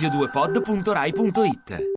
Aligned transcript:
radio2pod.rai.it 0.00 1.88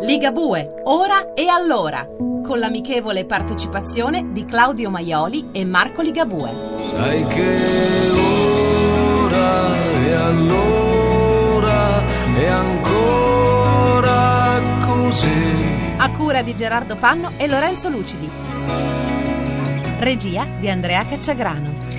Ligabue, 0.00 0.80
ora 0.84 1.32
e 1.34 1.46
allora, 1.46 2.04
con 2.42 2.58
l'amichevole 2.58 3.24
partecipazione 3.24 4.32
di 4.32 4.44
Claudio 4.44 4.90
Maioli 4.90 5.50
e 5.52 5.64
Marco 5.64 6.02
Ligabue. 6.02 6.50
Sai 6.90 7.24
che 7.26 7.58
ora 9.20 9.76
e 10.04 10.12
allora 10.14 12.02
è 12.34 12.46
ancora 12.48 14.60
così. 14.84 15.60
A 15.98 16.10
cura 16.10 16.42
di 16.42 16.56
Gerardo 16.56 16.96
Panno 16.96 17.30
e 17.36 17.46
Lorenzo 17.46 17.88
Lucidi. 17.88 18.28
Regia 20.00 20.44
di 20.58 20.68
Andrea 20.68 21.06
Cacciagrano. 21.06 21.91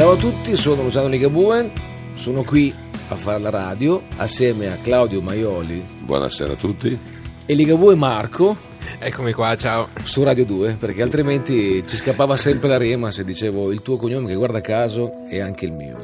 Ciao 0.00 0.12
a 0.12 0.16
tutti, 0.16 0.56
sono 0.56 0.84
Luciano 0.84 1.08
Ligabue, 1.08 1.70
sono 2.14 2.42
qui 2.42 2.74
a 3.08 3.14
fare 3.16 3.38
la 3.38 3.50
radio 3.50 4.00
assieme 4.16 4.72
a 4.72 4.78
Claudio 4.80 5.20
Maioli 5.20 5.86
Buonasera 5.98 6.54
a 6.54 6.56
tutti. 6.56 6.98
e 7.44 7.54
Ligabue 7.54 7.94
Marco 7.96 8.56
Eccomi 8.98 9.34
qua, 9.34 9.54
ciao. 9.56 9.88
su 10.02 10.22
Radio 10.22 10.46
2 10.46 10.76
perché 10.80 11.02
altrimenti 11.02 11.86
ci 11.86 11.96
scappava 11.98 12.38
sempre 12.38 12.70
la 12.70 12.78
rima 12.78 13.10
se 13.10 13.24
dicevo 13.24 13.70
il 13.72 13.82
tuo 13.82 13.98
cognome 13.98 14.28
che 14.28 14.36
guarda 14.36 14.62
caso 14.62 15.26
è 15.28 15.38
anche 15.38 15.66
il 15.66 15.72
mio. 15.72 15.98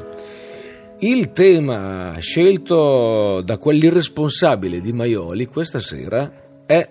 Il 0.99 1.33
tema 1.33 2.17
scelto 2.19 3.41
da 3.41 3.57
quell'irresponsabile 3.57 4.83
di 4.83 4.93
Maioli 4.93 5.47
questa 5.47 5.79
sera 5.79 6.65
è 6.67 6.87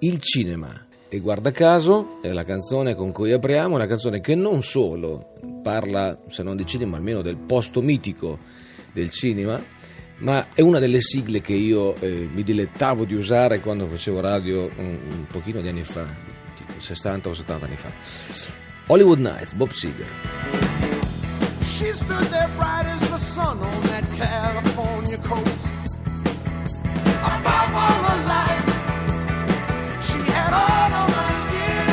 il 0.00 0.20
cinema. 0.20 0.86
E 1.08 1.18
guarda 1.18 1.50
caso 1.50 2.18
è 2.20 2.30
la 2.30 2.44
canzone 2.44 2.94
con 2.94 3.10
cui 3.10 3.32
apriamo, 3.32 3.74
una 3.74 3.86
canzone 3.86 4.20
che 4.20 4.34
non 4.34 4.62
solo 4.62 5.30
parla, 5.62 6.18
se 6.28 6.42
non 6.42 6.56
di 6.56 6.66
cinema, 6.66 6.96
almeno 6.96 7.22
del 7.22 7.36
posto 7.36 7.80
mitico 7.80 8.38
del 8.92 9.10
cinema, 9.10 9.62
ma 10.18 10.48
è 10.52 10.60
una 10.60 10.78
delle 10.78 11.00
sigle 11.00 11.40
che 11.40 11.54
io 11.54 11.96
eh, 12.00 12.28
mi 12.32 12.42
dilettavo 12.42 13.04
di 13.04 13.14
usare 13.14 13.60
quando 13.60 13.86
facevo 13.86 14.20
radio 14.20 14.70
un, 14.76 14.98
un 15.08 15.26
pochino 15.30 15.60
di 15.60 15.68
anni 15.68 15.82
fa, 15.82 16.04
tipo 16.56 16.72
60 16.78 17.28
o 17.28 17.34
70 17.34 17.64
anni 17.64 17.76
fa. 17.76 17.90
Hollywood 18.86 19.18
Nights, 19.18 19.52
Bob 19.54 19.70
Seger. 19.70 20.06
She 21.64 21.92
stood 21.94 22.28
there 22.30 22.48
bright 22.56 22.86
as 22.86 23.00
the 23.08 23.18
sun 23.18 23.58
on 23.58 23.82
that 23.90 24.04
California 24.16 25.18
coast. 25.18 25.98
Above 27.22 27.74
all 27.74 28.02
the 28.02 28.16
lights, 28.28 28.78
she 30.06 30.18
had 30.30 30.52
all 30.52 30.92
of 30.92 31.08
my 31.10 31.32
skin. 31.42 31.88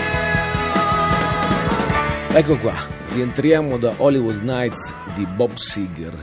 Ecco 2.35 2.57
qua, 2.57 2.75
rientriamo 3.13 3.77
da 3.77 3.93
Hollywood 3.97 4.41
Nights 4.41 4.93
di 5.15 5.25
Bob 5.25 5.53
Seger. 5.55 6.15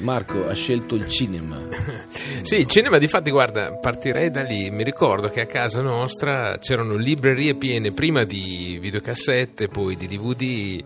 Marco 0.00 0.46
ha 0.46 0.54
scelto 0.54 0.94
il 0.94 1.08
cinema. 1.08 1.60
Sì, 2.42 2.56
il 2.56 2.66
cinema 2.66 2.98
di 2.98 3.06
fatti, 3.06 3.30
guarda, 3.30 3.72
partirei 3.74 4.28
da 4.30 4.42
lì. 4.42 4.68
Mi 4.70 4.82
ricordo 4.82 5.28
che 5.28 5.40
a 5.40 5.46
casa 5.46 5.80
nostra 5.80 6.58
c'erano 6.58 6.96
librerie 6.96 7.54
piene 7.54 7.92
prima 7.92 8.24
di 8.24 8.78
videocassette, 8.80 9.68
poi 9.68 9.96
di 9.96 10.08
DVD. 10.08 10.82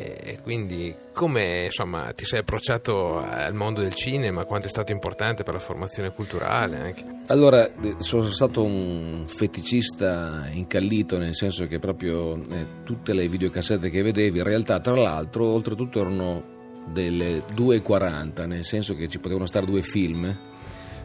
E 0.00 0.38
quindi 0.44 0.94
come 1.12 1.64
insomma 1.64 2.12
ti 2.12 2.24
sei 2.24 2.38
approcciato 2.38 3.18
al 3.18 3.52
mondo 3.52 3.80
del 3.80 3.94
cinema? 3.94 4.44
Quanto 4.44 4.68
è 4.68 4.70
stato 4.70 4.92
importante 4.92 5.42
per 5.42 5.54
la 5.54 5.58
formazione 5.58 6.12
culturale 6.12 6.78
anche? 6.78 7.04
Allora, 7.26 7.68
sono 7.98 8.22
stato 8.22 8.62
un 8.62 9.24
feticista 9.26 10.48
incallito, 10.52 11.18
nel 11.18 11.34
senso 11.34 11.66
che 11.66 11.80
proprio 11.80 12.36
eh, 12.36 12.66
tutte 12.84 13.12
le 13.12 13.26
videocassette 13.26 13.90
che 13.90 14.02
vedevi, 14.02 14.38
in 14.38 14.44
realtà, 14.44 14.78
tra 14.78 14.94
l'altro, 14.94 15.46
oltretutto 15.46 15.98
erano 15.98 16.44
delle 16.92 17.42
2,40, 17.54 18.46
nel 18.46 18.62
senso 18.62 18.94
che 18.94 19.08
ci 19.08 19.18
potevano 19.18 19.46
stare 19.46 19.66
due 19.66 19.82
film, 19.82 20.32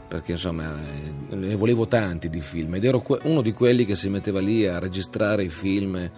perché 0.08 0.34
insomma 0.34 0.72
eh, 0.72 1.36
ne 1.36 1.56
volevo 1.56 1.88
tanti 1.88 2.30
di 2.30 2.42
film, 2.42 2.76
ed 2.76 2.86
ero 2.86 3.04
uno 3.24 3.42
di 3.42 3.54
quelli 3.54 3.86
che 3.86 3.96
si 3.96 4.08
metteva 4.10 4.40
lì 4.40 4.68
a 4.68 4.78
registrare 4.78 5.46
i 5.46 5.50
film, 5.50 6.12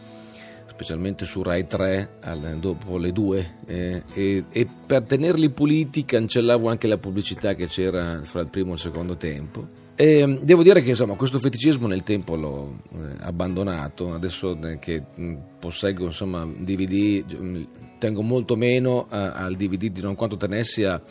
specialmente 0.76 1.24
su 1.24 1.42
Rai 1.42 1.66
3, 1.66 2.18
al- 2.22 2.58
dopo 2.60 2.98
le 2.98 3.14
2, 3.14 3.56
eh, 3.66 4.04
e, 4.14 4.44
e 4.52 4.68
per 4.86 5.04
tenerli 5.04 5.50
puliti 5.50 6.04
cancellavo 6.04 6.70
anche 6.70 6.88
la 6.88 6.98
pubblicità 6.98 7.56
che 7.56 7.68
c'era 7.68 8.20
fra 8.24 8.42
il 8.42 8.50
primo 8.50 8.72
e 8.72 8.74
il 8.74 8.80
secondo 8.80 9.16
tempo. 9.16 9.84
E, 9.96 10.40
devo 10.42 10.62
dire 10.64 10.82
che 10.82 10.90
insomma, 10.90 11.16
questo 11.16 11.40
feticismo 11.40 11.88
nel 11.88 12.04
tempo 12.04 12.36
l'ho 12.36 12.76
eh, 12.94 12.98
abbandonato, 13.22 14.14
adesso 14.14 14.60
eh, 14.64 14.78
che 14.78 15.02
mh, 15.16 15.36
posseggo 15.60 16.04
insomma, 16.04 16.46
DVD, 16.46 17.24
mh, 17.32 17.68
tengo 17.98 18.22
molto 18.22 18.58
meno 18.58 19.06
a- 19.10 19.32
al 19.32 19.56
DVD 19.56 19.90
di 19.90 20.02
non 20.02 20.16
quanto 20.16 20.36
tenessi 20.36 20.84
a, 20.84 21.02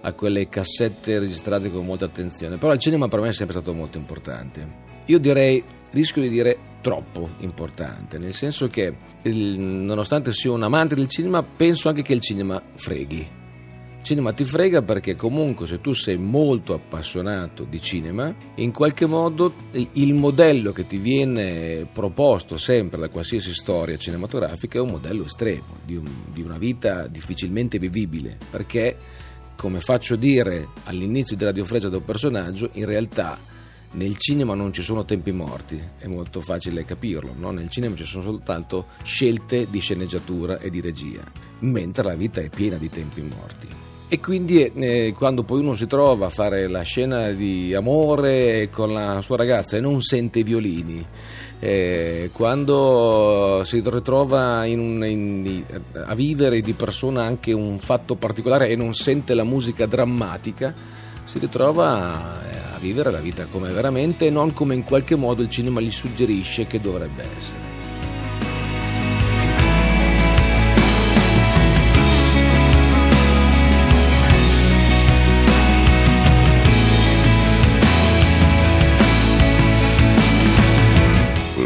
a 0.00 0.12
quelle 0.14 0.48
cassette 0.48 1.18
registrate 1.18 1.70
con 1.70 1.84
molta 1.84 2.06
attenzione, 2.06 2.56
però 2.56 2.72
il 2.72 2.78
cinema 2.78 3.06
per 3.08 3.20
me 3.20 3.28
è 3.28 3.32
sempre 3.34 3.60
stato 3.60 3.74
molto 3.74 3.98
importante. 3.98 4.88
Io 5.04 5.18
direi, 5.18 5.62
rischio 5.90 6.22
di 6.22 6.30
dire 6.30 6.58
troppo 6.80 7.30
importante, 7.38 8.18
nel 8.18 8.34
senso 8.34 8.68
che 8.68 8.94
il- 9.22 9.58
nonostante 9.58 10.32
sia 10.32 10.50
un 10.52 10.62
amante 10.62 10.94
del 10.94 11.08
cinema, 11.08 11.42
penso 11.42 11.88
anche 11.88 12.02
che 12.02 12.14
il 12.14 12.20
cinema 12.20 12.60
freghi. 12.74 13.38
Il 13.98 14.06
cinema 14.06 14.32
ti 14.32 14.44
frega 14.44 14.80
perché 14.80 15.14
comunque 15.14 15.66
se 15.66 15.78
tu 15.82 15.92
sei 15.92 16.16
molto 16.16 16.72
appassionato 16.72 17.64
di 17.64 17.82
cinema, 17.82 18.34
in 18.54 18.72
qualche 18.72 19.04
modo 19.04 19.52
il 19.72 20.14
modello 20.14 20.72
che 20.72 20.86
ti 20.86 20.96
viene 20.96 21.86
proposto 21.92 22.56
sempre 22.56 22.98
da 22.98 23.08
qualsiasi 23.10 23.52
storia 23.52 23.98
cinematografica 23.98 24.78
è 24.78 24.80
un 24.80 24.92
modello 24.92 25.26
estremo, 25.26 25.76
di, 25.84 25.96
un- 25.96 26.08
di 26.32 26.40
una 26.40 26.56
vita 26.56 27.06
difficilmente 27.08 27.78
vivibile, 27.78 28.38
perché 28.50 28.96
come 29.54 29.80
faccio 29.80 30.16
dire 30.16 30.68
all'inizio 30.84 31.36
di 31.36 31.44
Radio 31.44 31.66
Freccia 31.66 31.90
da 31.90 31.98
un 31.98 32.04
personaggio, 32.04 32.70
in 32.72 32.86
realtà 32.86 33.38
nel 33.92 34.16
cinema 34.16 34.54
non 34.54 34.72
ci 34.72 34.82
sono 34.82 35.04
tempi 35.04 35.32
morti, 35.32 35.80
è 35.98 36.06
molto 36.06 36.40
facile 36.40 36.84
capirlo, 36.84 37.34
no? 37.36 37.50
nel 37.50 37.68
cinema 37.68 37.96
ci 37.96 38.04
sono 38.04 38.22
soltanto 38.22 38.86
scelte 39.02 39.66
di 39.68 39.80
sceneggiatura 39.80 40.58
e 40.58 40.70
di 40.70 40.80
regia, 40.80 41.22
mentre 41.60 42.04
la 42.04 42.14
vita 42.14 42.40
è 42.40 42.48
piena 42.48 42.76
di 42.76 42.88
tempi 42.88 43.20
morti. 43.22 43.66
E 44.12 44.18
quindi 44.18 44.64
eh, 44.64 45.14
quando 45.16 45.44
poi 45.44 45.60
uno 45.60 45.74
si 45.74 45.86
trova 45.86 46.26
a 46.26 46.30
fare 46.30 46.66
la 46.66 46.82
scena 46.82 47.30
di 47.30 47.72
amore 47.74 48.68
con 48.70 48.92
la 48.92 49.20
sua 49.20 49.36
ragazza 49.36 49.76
e 49.76 49.80
non 49.80 50.02
sente 50.02 50.40
i 50.40 50.42
violini, 50.42 51.06
eh, 51.60 52.30
quando 52.32 53.62
si 53.64 53.80
ritrova 53.84 54.64
in 54.64 54.80
un- 54.80 55.04
in- 55.04 55.64
a 55.92 56.14
vivere 56.16 56.60
di 56.60 56.72
persona 56.72 57.22
anche 57.22 57.52
un 57.52 57.78
fatto 57.78 58.16
particolare 58.16 58.68
e 58.68 58.74
non 58.74 58.94
sente 58.94 59.32
la 59.34 59.44
musica 59.44 59.86
drammatica, 59.86 60.74
si 61.24 61.38
ritrova 61.38 62.40
eh, 62.50 62.69
vivere 62.80 63.10
la 63.10 63.20
vita 63.20 63.44
come 63.44 63.70
veramente 63.70 64.26
e 64.26 64.30
non 64.30 64.52
come 64.52 64.74
in 64.74 64.84
qualche 64.84 65.14
modo 65.14 65.42
il 65.42 65.50
cinema 65.50 65.80
gli 65.80 65.90
suggerisce 65.90 66.66
che 66.66 66.80
dovrebbe 66.80 67.24
essere. 67.36 67.78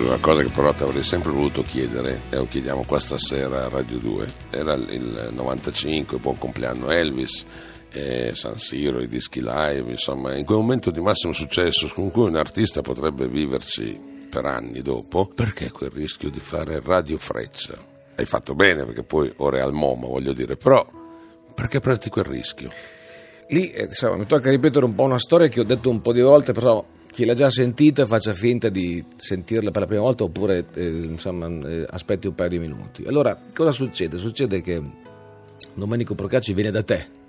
Una 0.07 0.19
cosa 0.19 0.43
che 0.43 0.49
però 0.49 0.73
ti 0.73 0.83
avrei 0.83 1.03
sempre 1.03 1.31
voluto 1.33 1.63
chiedere, 1.63 2.23
e 2.31 2.37
lo 2.37 2.47
chiediamo 2.49 2.85
qua 2.85 2.99
stasera 2.99 3.65
a 3.65 3.69
Radio 3.69 3.99
2, 3.99 4.27
era 4.51 4.75
il 4.75 5.31
95, 5.33 6.19
buon 6.19 6.39
compleanno 6.39 6.91
Elvis, 6.91 7.45
eh, 7.95 8.33
San 8.35 8.59
Siro, 8.59 9.01
i 9.01 9.07
dischi 9.07 9.41
live, 9.41 9.91
insomma, 9.91 10.35
in 10.37 10.45
quel 10.45 10.59
momento 10.59 10.91
di 10.91 11.01
massimo 11.01 11.33
successo 11.33 11.89
con 11.95 12.11
cui 12.11 12.27
un 12.27 12.37
artista 12.37 12.83
potrebbe 12.83 13.29
viverci 13.29 14.13
per 14.29 14.45
anni 14.47 14.83
dopo, 14.83 15.27
perché 15.27 15.71
quel 15.71 15.91
rischio 15.91 16.29
di 16.29 16.41
fare 16.41 16.81
Radio 16.85 17.19
Freccia? 17.19 17.79
Hai 18.17 18.25
fatto 18.25 18.55
bene 18.55 18.85
perché 18.85 19.05
poi 19.05 19.33
ora 19.37 19.59
è 19.59 19.61
al 19.61 19.73
MoMA, 19.73 20.07
voglio 20.07 20.33
dire, 20.33 20.57
però 20.57 20.87
perché 21.55 21.79
prendi 21.79 22.09
quel 22.09 22.25
rischio? 22.25 22.71
Lì 23.49 23.71
eh, 23.71 23.85
insomma, 23.85 24.17
mi 24.17 24.27
tocca 24.27 24.51
ripetere 24.51 24.85
un 24.85 24.95
po' 24.95 25.05
una 25.05 25.19
storia 25.19 25.47
che 25.47 25.61
ho 25.61 25.65
detto 25.65 25.89
un 25.89 26.01
po' 26.01 26.13
di 26.13 26.21
volte, 26.21 26.53
però 26.53 26.85
chi 27.13 27.25
l'ha 27.25 27.35
già 27.35 27.49
sentita 27.49 28.07
faccia 28.07 28.33
finta 28.33 28.69
di 28.69 29.05
sentirla 29.15 29.71
per 29.71 29.83
la 29.83 29.87
prima 29.87 30.03
volta 30.03 30.25
oppure 30.25 30.67
eh, 30.75 30.85
insomma, 30.85 31.47
eh, 31.47 31.87
aspetti 31.89 32.27
un 32.27 32.35
paio 32.35 32.49
di 32.49 32.59
minuti. 32.59 33.05
Allora, 33.07 33.39
cosa 33.55 33.71
succede? 33.71 34.17
Succede 34.17 34.61
che 34.61 34.83
Domenico 35.75 36.17
Procacci 36.17 36.55
viene 36.55 36.73
da 36.73 36.83
te. 36.83 37.23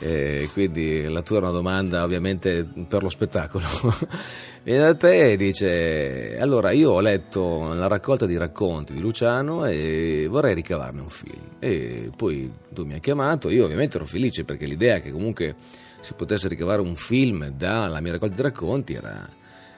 Eh, 0.00 0.48
quindi 0.52 1.04
la 1.04 1.22
tua 1.22 1.36
è 1.36 1.40
una 1.40 1.50
domanda 1.50 2.04
ovviamente 2.04 2.66
per 2.88 3.02
lo 3.02 3.08
spettacolo. 3.08 3.64
viene 4.64 4.80
da 4.80 4.94
te 4.94 5.32
e 5.32 5.36
dice: 5.36 6.36
Allora, 6.38 6.72
io 6.72 6.92
ho 6.92 7.00
letto 7.00 7.72
la 7.74 7.86
raccolta 7.86 8.26
di 8.26 8.36
racconti 8.36 8.92
di 8.92 9.00
Luciano 9.00 9.64
e 9.66 10.26
vorrei 10.28 10.54
ricavarne 10.54 11.00
un 11.00 11.10
film. 11.10 11.56
E 11.58 12.10
poi 12.16 12.50
tu 12.72 12.84
mi 12.84 12.94
hai 12.94 13.00
chiamato, 13.00 13.50
io 13.50 13.64
ovviamente 13.64 13.96
ero 13.96 14.06
felice 14.06 14.44
perché 14.44 14.66
l'idea 14.66 15.00
che 15.00 15.10
comunque 15.10 15.54
si 16.00 16.12
potesse 16.14 16.48
ricavare 16.48 16.80
un 16.80 16.96
film 16.96 17.48
dalla 17.48 18.00
mia 18.00 18.12
raccolta 18.12 18.34
di 18.34 18.42
racconti 18.42 18.94
era 18.94 19.28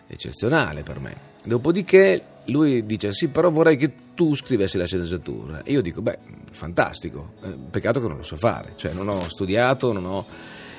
eccezionale 0.07 0.83
per 0.83 1.01
me. 1.01 1.17
Dopodiché 1.45 2.23
lui 2.47 2.87
dice: 2.87 3.13
Sì, 3.13 3.29
però 3.29 3.51
vorrei 3.51 3.77
che 3.77 4.05
tu 4.17 4.35
scrivessi 4.35 4.79
la 4.79 4.87
sceneggiatura. 4.87 5.63
E 5.63 5.73
io 5.73 5.83
dico, 5.83 6.01
beh, 6.01 6.19
fantastico, 6.57 7.35
eh, 7.43 7.57
peccato 7.71 8.01
che 8.01 8.09
non 8.09 8.17
lo 8.17 8.23
so 8.23 8.37
fare, 8.37 8.73
cioè 8.77 8.93
non 8.93 9.09
ho 9.09 9.29
studiato, 9.29 9.93
non 9.93 10.05
ho... 10.07 10.25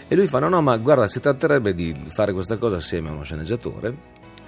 E 0.08 0.16
lui 0.16 0.28
fa, 0.28 0.40
no, 0.40 0.50
no, 0.50 0.62
ma 0.62 0.76
guarda, 0.78 1.08
si 1.08 1.20
tratterebbe 1.20 1.74
di 1.74 1.94
fare 2.08 2.34
questa 2.34 2.58
cosa 2.58 2.78
assieme 2.78 3.10
a 3.10 3.12
uno 3.12 3.24
sceneggiatore 3.24 3.96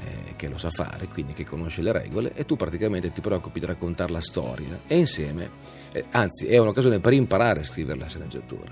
eh, 0.04 0.36
che 0.36 0.48
lo 0.50 0.58
sa 0.58 0.70
fare, 0.70 1.08
quindi 1.08 1.34
che 1.34 1.46
conosce 1.46 1.82
le 1.82 1.92
regole, 1.92 2.34
e 2.34 2.46
tu 2.46 2.56
praticamente 2.56 3.12
ti 3.12 3.22
preoccupi 3.22 3.60
di 3.60 3.66
raccontare 3.66 4.12
la 4.12 4.22
storia 4.22 4.80
e 4.88 4.98
insieme, 4.98 5.50
eh, 5.92 6.06
anzi 6.12 6.48
è 6.48 6.58
un'occasione 6.58 7.00
per 7.00 7.14
imparare 7.14 7.60
a 7.60 7.64
scrivere 7.64 8.00
la 8.00 8.08
sceneggiatura. 8.08 8.72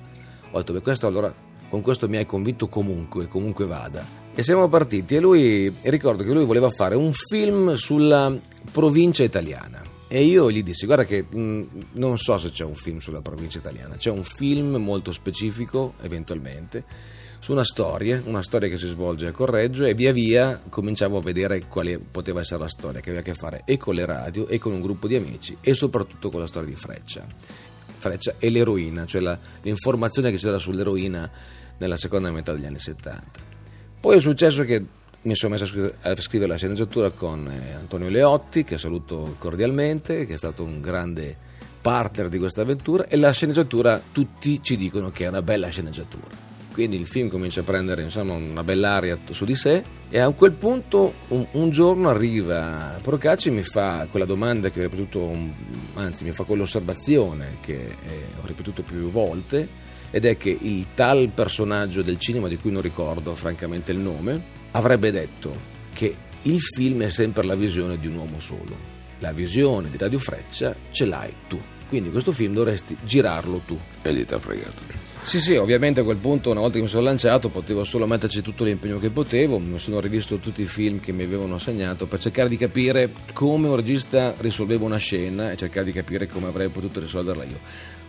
Ho 0.51 0.57
detto, 0.57 0.73
beh, 0.73 0.81
questo 0.81 1.07
allora, 1.07 1.33
con 1.69 1.81
questo 1.81 2.09
mi 2.09 2.17
hai 2.17 2.25
convinto 2.25 2.67
comunque, 2.67 3.27
comunque 3.27 3.65
vada. 3.65 4.03
E 4.33 4.43
siamo 4.43 4.67
partiti 4.69 5.15
e 5.15 5.19
lui, 5.19 5.73
ricordo 5.83 6.23
che 6.23 6.31
lui 6.31 6.45
voleva 6.45 6.69
fare 6.69 6.95
un 6.95 7.11
film 7.11 7.73
sulla 7.73 8.33
provincia 8.71 9.23
italiana. 9.23 9.95
E 10.07 10.23
io 10.23 10.49
gli 10.49 10.63
dissi: 10.63 10.85
Guarda, 10.85 11.05
che 11.05 11.25
mh, 11.29 11.67
non 11.93 12.17
so 12.17 12.37
se 12.37 12.49
c'è 12.49 12.63
un 12.63 12.75
film 12.75 12.99
sulla 12.99 13.21
provincia 13.21 13.59
italiana, 13.59 13.95
c'è 13.95 14.09
un 14.09 14.23
film 14.23 14.75
molto 14.77 15.11
specifico, 15.11 15.93
eventualmente, 16.01 16.85
su 17.39 17.51
una 17.51 17.65
storia, 17.65 18.21
una 18.25 18.41
storia 18.41 18.69
che 18.69 18.77
si 18.77 18.87
svolge 18.87 19.27
a 19.27 19.31
Correggio. 19.31 19.83
E 19.83 19.93
via 19.93 20.13
via 20.13 20.61
cominciavo 20.69 21.17
a 21.17 21.21
vedere 21.21 21.67
quale 21.67 21.99
poteva 21.99 22.39
essere 22.39 22.61
la 22.61 22.69
storia, 22.69 23.01
che 23.01 23.09
aveva 23.09 23.21
a 23.21 23.25
che 23.25 23.33
fare 23.33 23.63
e 23.65 23.77
con 23.77 23.95
le 23.95 24.05
radio, 24.05 24.47
e 24.47 24.59
con 24.59 24.71
un 24.71 24.81
gruppo 24.81 25.07
di 25.07 25.15
amici, 25.15 25.57
e 25.59 25.73
soprattutto 25.73 26.29
con 26.29 26.39
la 26.39 26.47
storia 26.47 26.69
di 26.69 26.75
Freccia. 26.75 27.25
Freccia 27.97 28.35
e 28.37 28.49
l'eroina, 28.49 29.05
cioè 29.05 29.21
la, 29.21 29.37
l'informazione 29.61 30.31
che 30.31 30.37
c'era 30.37 30.57
sull'eroina 30.57 31.29
nella 31.79 31.97
seconda 31.97 32.31
metà 32.31 32.53
degli 32.53 32.65
anni 32.65 32.79
70. 32.79 33.45
Poi 33.99 34.17
è 34.17 34.19
successo 34.21 34.63
che 34.63 34.85
mi 35.23 35.35
sono 35.35 35.53
messo 35.53 35.65
a 36.01 36.15
scrivere, 36.15 36.49
la 36.49 36.57
sceneggiatura 36.57 37.09
con 37.09 37.47
eh, 37.47 37.73
Antonio 37.73 38.09
Leotti, 38.09 38.63
che 38.63 38.77
saluto 38.77 39.35
cordialmente, 39.37 40.25
che 40.25 40.35
è 40.35 40.37
stato 40.37 40.63
un 40.63 40.79
grande 40.79 41.35
partner 41.81 42.29
di 42.29 42.37
questa 42.37 42.61
avventura, 42.61 43.07
e 43.07 43.17
la 43.17 43.31
sceneggiatura 43.31 44.01
tutti 44.11 44.61
ci 44.61 44.77
dicono 44.77 45.11
che 45.11 45.25
è 45.25 45.27
una 45.27 45.41
bella 45.41 45.69
sceneggiatura. 45.69 46.45
Quindi 46.71 46.95
il 46.95 47.07
film 47.07 47.27
comincia 47.27 47.61
a 47.61 47.63
prendere 47.63 48.03
insomma, 48.03 48.33
una 48.33 48.63
bell'aria 48.63 49.17
su 49.31 49.45
di 49.45 49.55
sé 49.55 49.83
e 50.09 50.19
a 50.19 50.29
quel 50.29 50.51
punto 50.51 51.11
un, 51.29 51.47
un 51.53 51.71
giorno 51.71 52.07
arriva 52.07 52.99
Procacci 53.01 53.47
e 53.47 53.51
mi 53.51 53.63
fa 53.63 54.05
quella 54.11 54.27
domanda 54.27 54.69
che 54.69 54.81
ho 54.81 54.83
ripetuto, 54.83 55.35
anzi 55.95 56.23
mi 56.23 56.31
fa 56.31 56.43
quell'osservazione 56.43 57.57
che 57.61 57.73
eh, 57.73 58.25
ho 58.39 58.45
ripetuto 58.45 58.83
più 58.83 59.09
volte 59.09 59.67
ed 60.11 60.25
è 60.25 60.37
che 60.37 60.55
il 60.61 60.89
tal 60.93 61.29
personaggio 61.33 62.03
del 62.03 62.19
cinema 62.19 62.47
di 62.47 62.57
cui 62.57 62.69
non 62.69 62.83
ricordo 62.83 63.33
francamente 63.33 63.91
il 63.91 63.97
nome 63.97 64.56
avrebbe 64.71 65.11
detto 65.11 65.55
che 65.93 66.15
il 66.43 66.59
film 66.59 67.03
è 67.03 67.09
sempre 67.09 67.43
la 67.43 67.55
visione 67.55 67.99
di 67.99 68.07
un 68.07 68.15
uomo 68.15 68.39
solo. 68.39 68.95
La 69.19 69.31
visione 69.31 69.89
di 69.89 69.97
Radio 69.97 70.19
Freccia 70.19 70.75
ce 70.91 71.05
l'hai 71.05 71.33
tu. 71.47 71.59
Quindi 71.87 72.11
questo 72.11 72.31
film 72.31 72.53
dovresti 72.53 72.95
girarlo 73.03 73.61
tu. 73.65 73.77
E 74.01 74.13
gli 74.13 74.25
ti 74.25 74.33
ha 74.33 74.39
fregato. 74.39 75.05
Sì, 75.23 75.41
sì, 75.41 75.55
ovviamente 75.55 75.99
a 75.99 76.03
quel 76.03 76.17
punto, 76.17 76.51
una 76.51 76.61
volta 76.61 76.75
che 76.75 76.83
mi 76.83 76.87
sono 76.87 77.03
lanciato, 77.03 77.49
potevo 77.49 77.83
solo 77.83 78.07
metterci 78.07 78.41
tutto 78.41 78.63
l'impegno 78.63 78.99
che 78.99 79.09
potevo. 79.09 79.59
Mi 79.59 79.77
sono 79.77 79.99
rivisto 79.99 80.37
tutti 80.37 80.61
i 80.61 80.65
film 80.65 81.01
che 81.01 81.11
mi 81.11 81.23
avevano 81.23 81.55
assegnato 81.55 82.05
per 82.07 82.19
cercare 82.19 82.47
di 82.47 82.55
capire 82.55 83.11
come 83.33 83.67
un 83.67 83.75
regista 83.75 84.33
risolveva 84.37 84.85
una 84.85 84.97
scena 84.97 85.51
e 85.51 85.57
cercare 85.57 85.85
di 85.85 85.91
capire 85.91 86.27
come 86.27 86.47
avrei 86.47 86.69
potuto 86.69 86.99
risolverla 86.99 87.43
io. 87.43 87.59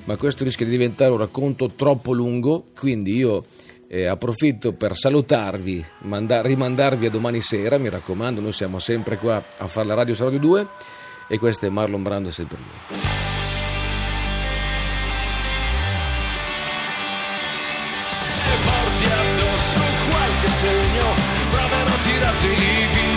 Ma 0.05 0.17
questo 0.17 0.45
rischia 0.45 0.65
di 0.65 0.71
diventare 0.71 1.11
un 1.11 1.19
racconto 1.19 1.67
troppo 1.75 2.13
lungo, 2.13 2.67
quindi 2.77 3.17
io 3.17 3.45
eh, 3.89 4.07
approfitto 4.07 4.75
per 4.75 4.97
salutarvi, 4.97 5.85
manda- 6.01 6.43
rimandarvi 6.43 7.07
a 7.07 7.11
domani 7.11 7.41
sera, 7.41 7.79
mi 7.79 7.89
raccomando, 7.89 8.41
noi 8.41 8.53
siamo 8.53 8.79
sempre 8.79 9.17
qua 9.17 9.43
a 9.57 9.67
fare 9.67 9.87
la 9.87 9.95
radio 9.95 10.15
su 10.15 10.25
Radio 10.25 10.39
2 10.39 10.69
e 11.29 11.39
questo 11.39 11.67
è 11.67 11.69
Marlon 11.71 12.03
Brando 12.03 12.29
e 12.29 12.33
sempre 12.33 12.59
io. 12.59 13.27
porti 18.69 19.05
addosso 19.05 19.81
qualche 20.11 20.49
segno, 20.49 21.07
proverò 21.51 21.93
a 21.93 22.01
tirarti 22.03 22.49
via. 22.49 23.17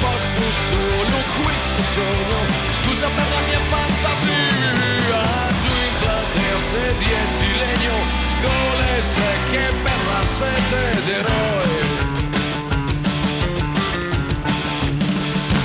Posso 0.00 0.44
solo 0.68 1.18
questo 1.42 1.82
sogno, 1.82 2.38
scusa 2.70 3.08
per 3.08 3.28
la 3.34 3.40
mia 3.48 3.60
fantasia. 3.60 5.24
Giù 5.60 5.72
in 5.88 5.94
platea 6.00 6.58
sedie 6.58 7.18
di 7.40 7.50
legno, 7.62 7.94
gole 8.40 9.02
secche 9.02 9.72
per 9.82 10.06
la 10.12 10.24
sete 10.24 11.04
d'eroe. 11.04 12.04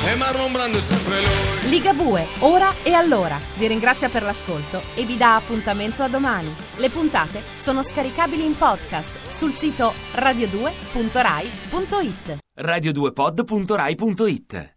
E 0.08 0.16
Marlon 0.16 0.52
Brando 0.52 0.78
è 0.78 0.82
sempre 0.82 1.22
lui. 1.22 1.70
Ligabue, 1.70 2.28
ora 2.40 2.74
e 2.84 2.92
allora. 2.94 3.40
Vi 3.58 3.68
ringrazia 3.68 4.10
per 4.10 4.24
l'ascolto 4.24 4.82
e 4.96 5.06
vi 5.06 5.16
dà 5.16 5.36
appuntamento 5.36 6.04
a 6.04 6.10
domani. 6.10 6.54
Le 6.76 6.90
puntate 6.90 7.42
sono 7.56 7.82
scaricabili 7.82 8.44
in 8.44 8.58
podcast 8.58 9.14
sul 9.30 9.54
sito 9.54 9.94
radio2.rai.it. 10.16 12.38
radio2pod.rai.it 12.58 14.71